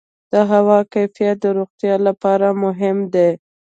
[0.31, 3.31] د هوا کیفیت د روغتیا لپاره مهم دی.